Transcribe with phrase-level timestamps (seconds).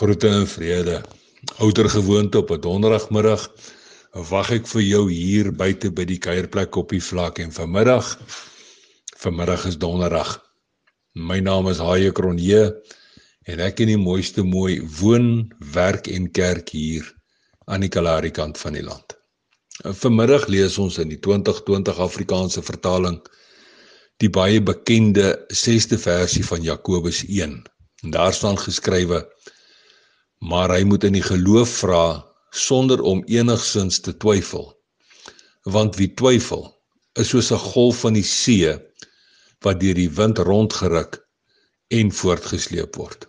[0.00, 1.02] Groete en vrede.
[1.58, 3.42] Outer gewoonte op 'n donderdagmiddag
[4.30, 8.16] wag ek vir jou hier buite by die kuierplek op die vlak en vanmiddag
[9.20, 10.30] vanmiddag is donderdag.
[11.12, 12.80] My naam is Haie Kronje
[13.44, 17.04] en ek in die mooiste mooi woon, werk en kerk hier
[17.66, 19.16] aan die Kalahari kant van die land.
[19.84, 23.20] Vanmiddag lees ons in die 2020 Afrikaanse vertaling
[24.16, 27.64] die baie bekende 6de versie van Jakobus 1.
[28.02, 29.28] En daar staan geskrywe:
[30.40, 32.04] maar hy moet in die geloof vra
[32.50, 34.72] sonder om enigsins te twyfel.
[35.68, 36.64] Want wie twyfel,
[37.20, 38.72] is soos 'n golf van die see
[39.60, 41.20] wat deur die wind rondgeruk
[41.88, 43.26] en voortgesleep word.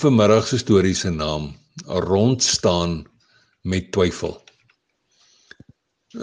[0.00, 3.04] Vanmiddag se storie se naam rond staan
[3.62, 4.42] met twyfel.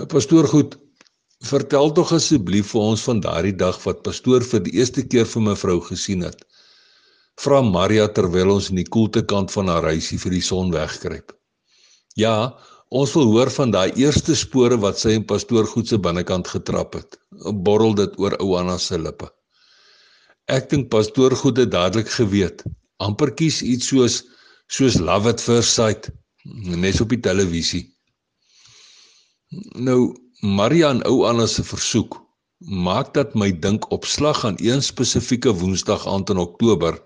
[0.07, 0.77] Pastoor goed,
[1.39, 5.41] vertel tog asseblief vir ons van daardie dag wat pastoor vir die eerste keer vir
[5.41, 6.45] mevrou gesien het
[7.41, 11.33] vra Maria terwyl ons in die koelte kant van haar huisie vir die son wegkruip.
[12.15, 12.55] Ja,
[12.89, 16.95] ons wil hoor van daai eerste spore wat sy in pastoor goed se binnekant getrap
[16.95, 17.19] het.
[17.67, 19.27] Borrel dit oor ou Anna se lippe.
[20.47, 22.63] Ek dink pastoor goed het dadelik geweet.
[23.03, 24.23] amper kies iets soos
[24.71, 26.09] soos love at first sight
[26.83, 27.83] nes op die televisie.
[29.75, 32.19] Nou Maria en ou Anna se versoek
[32.87, 36.97] maak dat my dink op slag aan een spesifieke woensdag aand in Oktober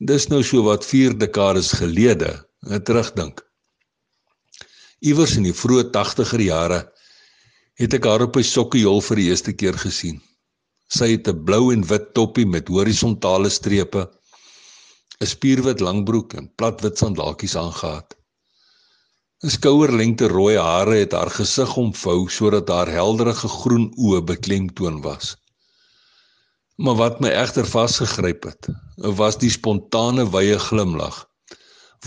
[0.00, 2.30] Dis nou so wat 4 dekades gelede,
[2.72, 3.42] ek terugdink.
[5.04, 6.78] Iewers in die vroeë 80er jare
[7.80, 10.22] het ek haar op 'n sokkejol vir die eerste keer gesien.
[10.88, 14.08] Sy het 'n blou en wit toppie met horisontale strepe,
[15.20, 18.16] 'n spierwit langbroek en plat wit sandaaltjies aangetree.
[19.44, 25.36] 'n Skouerlengte rooi hare het haar gesig omvou sodat haar helderige groen oë beklemtoon was.
[26.80, 31.26] Maar wat my egter vasgegryp het, was die spontane wye glimlag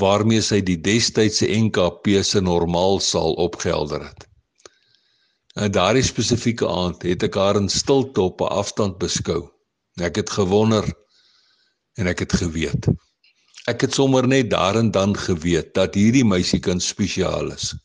[0.02, 4.25] waarmee sy die destydse NKP se normaal saal opgehelder het.
[5.53, 9.44] En daardie spesifieke aand het ek haar in stilte op 'n afstand beskou.
[10.01, 10.90] Ek het gewonder
[12.01, 12.90] en ek het geweet.
[13.69, 17.75] Ek het sommer net daar en dan geweet dat hierdie meisiekind spesiaal is.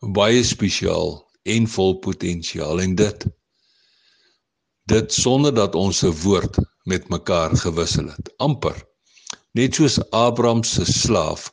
[0.00, 3.26] Baie spesiaal en vol potensiaal en dit
[4.90, 8.32] dit sonder dat ons 'n woord met mekaar gewissel het.
[8.36, 8.76] Amper.
[9.52, 11.52] Net soos Abraham se slaaf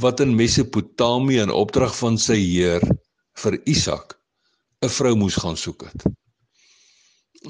[0.00, 2.82] wat in Mesopotamië in opdrag van sy heer
[3.42, 4.18] vir Isak
[4.82, 6.06] 'n vrou moes gaan soek het.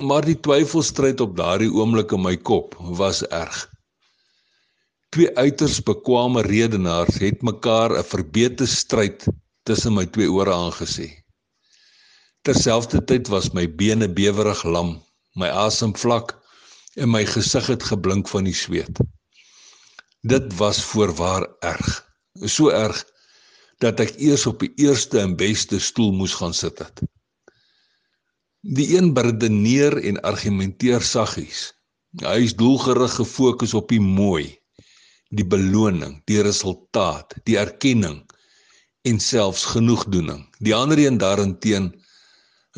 [0.00, 3.68] Maar die twyfelstryd op daardie oomblik in my kop was erg.
[5.10, 9.26] Twee uiters bekwame redenaars het mekaar 'n verbeete stryd
[9.62, 11.21] tussen my twee ore aangesê
[12.42, 14.96] Terselfdertyd was my bene bewerig lam,
[15.38, 16.32] my asem vlak
[16.98, 18.98] en my gesig het geblink van die sweet.
[20.26, 22.02] Dit was voorwaar erg.
[22.42, 22.98] So erg
[23.78, 27.04] dat ek eers op die eerste en beste stoel moes gaan sit het.
[28.62, 31.70] Die een redeneer en argumenteer saggies.
[32.26, 34.50] Hy is doelgerig gefokus op die mooi,
[35.30, 38.24] die beloning, die resultaat, die erkenning
[39.06, 40.42] en selfs genoegdoening.
[40.58, 41.92] Die ander een daarenteen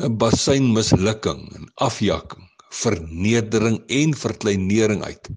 [0.03, 2.47] 'n bassein mislukking en afjakking,
[2.81, 5.29] vernedering en verkleinering uit.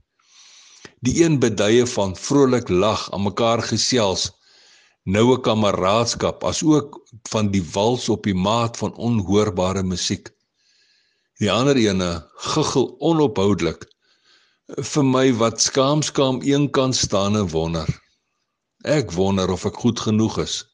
[1.07, 4.25] Die een beduie van vrolik lag aan mekaar gesels,
[5.05, 6.99] noue kameraadskap, asook
[7.31, 10.35] van die wals op die maat van onhoorbare musiek.
[11.39, 12.11] Die ander ene
[12.51, 13.87] guggel onophoudelik
[14.93, 17.89] vir my wat skaamskaam eenkant staan en wonder.
[18.85, 20.65] Ek wonder of ek goed genoeg is.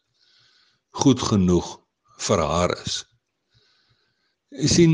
[1.05, 1.77] Goed genoeg
[2.17, 3.05] vir haar is.
[4.55, 4.93] Jy sien,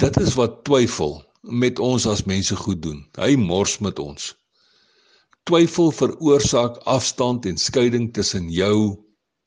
[0.00, 1.18] dit is wat twyfel
[1.62, 3.02] met ons as mense goed doen.
[3.20, 4.30] Hy mors met ons.
[5.44, 8.96] Twyfel veroorsaak afstand en skeiding tussen jou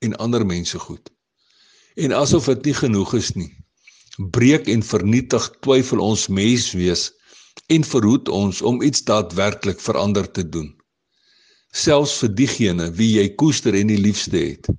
[0.05, 1.09] en ander mense goed.
[1.97, 3.49] En asof dit nie genoeg is nie,
[4.37, 7.09] breek en vernietig twyfel ons menswees
[7.73, 10.69] en verhoed ons om iets daadwerklik verander te doen.
[11.73, 14.69] Selfs vir diegene wie jy koester en die liefste het.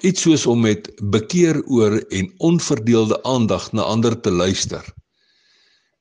[0.00, 4.84] Iets soos om met bekeer oor en onverdeelde aandag na ander te luister.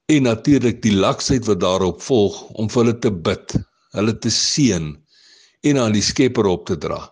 [0.05, 3.55] En natuurlik die laksheid wat daarop volg om vir hulle te bid,
[3.91, 4.93] hulle te seën
[5.61, 7.03] en aan die Skepper op te dra.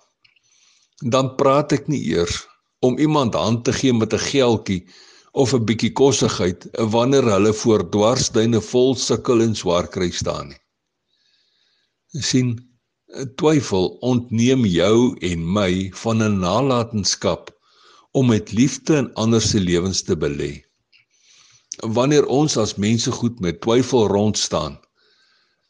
[1.00, 2.42] Dan praat ek nie eers
[2.80, 4.88] om iemand hand te gee met 'n geldjie
[5.32, 10.62] of 'n bietjie kossigheid wanneer hulle voor dwarsduine vol sukkel en swaar kry staan nie.
[12.22, 12.69] sien
[13.10, 17.50] Twyfel ontneem jou en my van 'n nalatenskap
[18.12, 20.64] om met liefde in ander se lewens te belê.
[21.82, 24.80] Wanneer ons as mense goed met twyfel rond staan,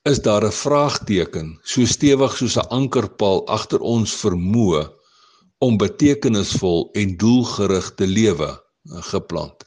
[0.04, 4.84] is daar 'n vraagteken so stewig soos 'n ankerpaal agter ons vermoë
[5.60, 8.52] om betekenisvol en doelgerig te lewe
[9.12, 9.64] geplant.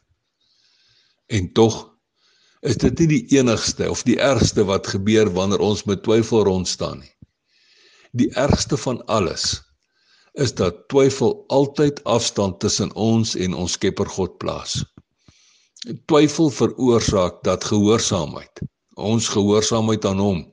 [1.26, 1.88] En tog
[2.60, 6.68] is dit nie die enigste of die ergste wat gebeur wanneer ons met twyfel rond
[6.68, 7.12] staan nie.
[8.12, 9.62] Die ergste van alles
[10.32, 14.82] is dat twyfel altyd afstand tussen ons en ons Skepper God plaas.
[16.06, 18.62] Twyfel veroorsaak dat gehoorsaamheid,
[19.00, 20.44] ons gehoorsaamheid aan hom,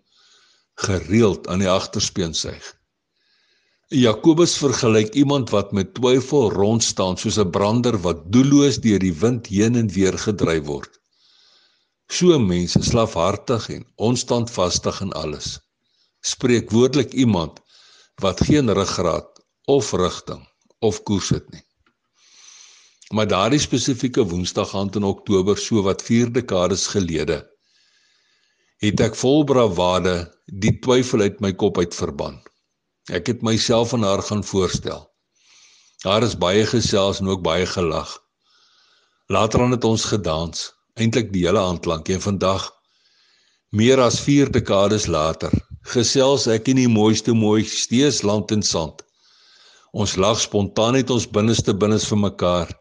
[0.87, 2.73] gereeld aan die agterspeen suig.
[3.91, 9.15] Jakobus vergelyk iemand wat met twyfel rond staan soos 'n brander wat doelloos deur die
[9.21, 10.99] wind heen en weer gedryf word.
[12.07, 15.59] So mense slafhartig en onstandvastig in alles.
[16.19, 17.59] Spreek woordelik iemand
[18.21, 20.47] wat geen ruggraat of rigting
[20.79, 21.63] of koers het nie.
[23.09, 27.45] Maar daardie spesifieke Woensdag aand in Oktober so wat 4 dekades gelede
[28.79, 30.13] het ek vol bravade
[30.63, 32.37] die twyfel uit my kop uit verban.
[33.11, 35.03] Ek het myself aan haar gaan voorstel.
[36.03, 38.13] Daar is baie gesels en ook baie gelag.
[39.27, 42.69] Later aan het ons gedans, eintlik die hele aand lank en vandag
[43.75, 45.51] meer as 4 dekades later,
[45.89, 49.01] gesels ek in die mooiste mooi steeds land en sand.
[49.93, 52.73] Ons lag spontaan uit ons binneste binnes vir mekaar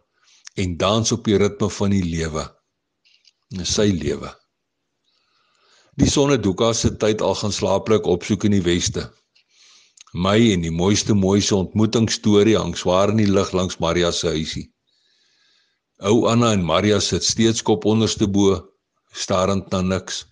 [0.60, 2.44] en dans op die ritme van die lewe.
[3.64, 4.32] Sy lewe.
[5.99, 9.08] Die sonnedoeka se tyd al gaan slaaplik opsoek in die weste.
[10.14, 14.69] My en die mooiste mooiste ontmoetingsstorie hang swaar in die lug langs Maria se huisie.
[16.05, 18.60] Ou Anna en Maria sit steeds kop onderste bo,
[19.12, 20.22] starend na niks.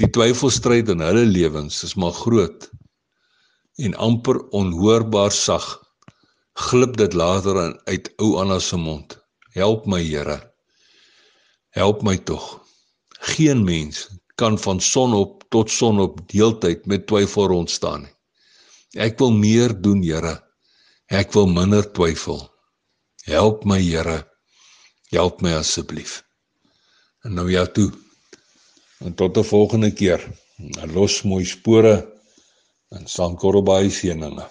[0.00, 2.70] Die twyfelstryd in hulle lewens is maar groot
[3.84, 5.66] en amper onhoorbaar sag
[6.68, 9.18] glip dit later uit ou Anna se mond.
[9.52, 10.38] Help my Here.
[11.76, 12.46] Help my tog.
[13.36, 14.08] Geen mens
[14.40, 18.14] kan van son op tot son op deeltyd met twyfel rond staan nie.
[18.96, 20.38] Ek wil meer doen, Here.
[21.12, 22.40] Ek wil minder twyfel.
[23.28, 24.22] Help my, Here.
[25.12, 26.22] Help my asseblief.
[27.22, 27.90] En nou ja toe.
[29.04, 30.20] En tot 'n volgende keer.
[30.94, 31.94] Los mooi spore
[32.88, 34.44] en sankorrelbaai seëninge.